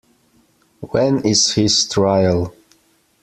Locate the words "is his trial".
1.27-2.55